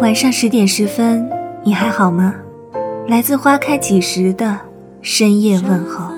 [0.00, 1.28] 晚上十点十分，
[1.64, 2.34] 你还好吗？
[3.08, 4.58] 来自花开几时的
[5.00, 6.12] 深夜问候。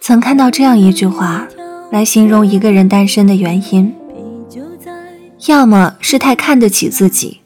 [0.00, 1.46] 曾看到这样一句话，
[1.90, 3.94] 来形容一个人单身的原因：
[5.46, 7.40] 要么是太看得起自己，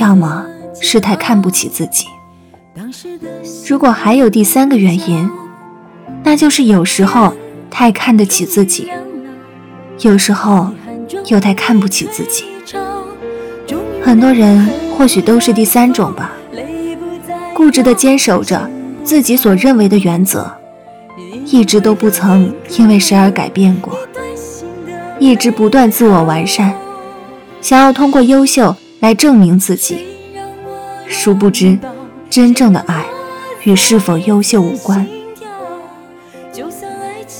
[0.00, 0.46] 要么
[0.80, 2.06] 是太看不起自己。
[3.66, 5.30] 如果还有第三个原因，
[6.22, 7.34] 那就是有时候
[7.70, 8.90] 太看得起自己，
[10.00, 10.70] 有时候
[11.26, 12.44] 又太看不起自己。
[14.02, 16.32] 很多人或许都是第三种吧，
[17.54, 18.68] 固执地坚守着
[19.04, 20.50] 自己所认为的原则，
[21.44, 23.96] 一直都不曾因为谁而改变过，
[25.18, 26.74] 一直不断自我完善，
[27.60, 29.98] 想要通过优秀来证明自己，
[31.06, 31.78] 殊不知。
[32.30, 33.06] 真正的爱
[33.64, 35.06] 与是否优秀无关。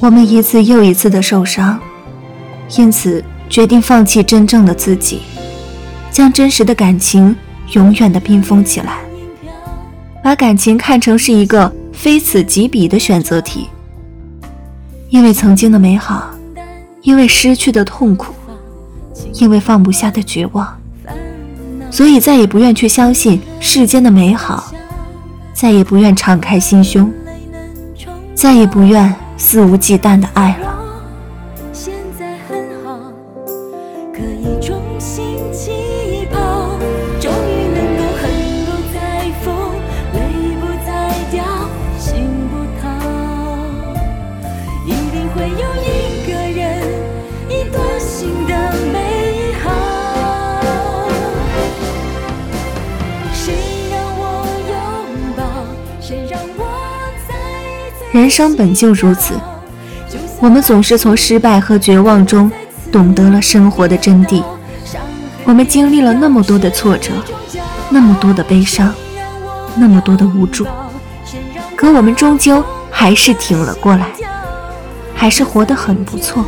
[0.00, 1.78] 我们一次又一次的受伤，
[2.78, 5.20] 因此决定放弃真正的自己，
[6.10, 7.36] 将真实的感情
[7.72, 8.94] 永远的冰封起来，
[10.24, 13.68] 把感情看成是一个非此即彼的选择题。
[15.10, 16.30] 因为曾经的美好，
[17.02, 18.32] 因为失去的痛苦，
[19.34, 20.66] 因为放不下的绝望，
[21.90, 24.72] 所以再也不愿去相信世间的美好，
[25.52, 27.12] 再也不愿敞开心胸，
[28.34, 29.14] 再也不愿。
[29.40, 30.70] 肆无忌惮的爱了。
[58.12, 59.34] 人生本就如此，
[60.40, 62.50] 我们总是从失败和绝望中
[62.90, 64.42] 懂得了生活的真谛。
[65.44, 67.12] 我们经历了那么多的挫折，
[67.88, 68.92] 那么多的悲伤，
[69.76, 70.66] 那么多的无助，
[71.76, 74.08] 可我们终究还是挺了过来，
[75.14, 76.44] 还是活得很不错。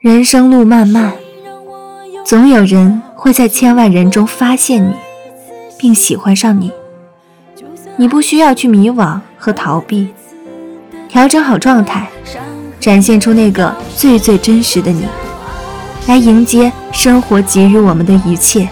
[0.00, 1.12] 人生路漫漫，
[2.24, 4.92] 总有人会在千万人中发现你，
[5.78, 6.72] 并喜欢上你。
[7.96, 10.08] 你不需要去迷惘和逃避，
[11.08, 12.08] 调整好状态，
[12.80, 15.06] 展现出那个最最真实的你，
[16.08, 18.68] 来迎接生活给予我们的一切。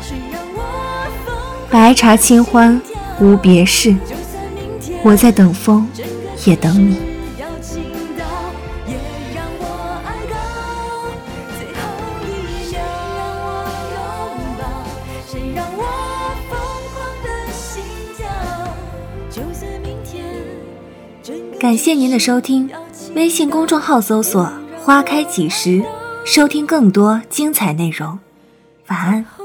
[1.70, 2.80] 白茶清欢
[3.20, 3.94] 无别事，
[5.04, 5.86] 我在等风，
[6.44, 6.96] 也等你。
[21.60, 22.68] 感谢您的收听，
[23.14, 24.50] 微信公众号搜索
[24.82, 25.84] “花开几时”，
[26.26, 28.18] 收听更多精彩内容。
[28.88, 29.39] 晚安。